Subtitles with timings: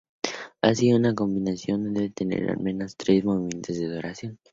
[0.63, 4.39] Así, una combinación debe tener al menos tres movimientos de duración.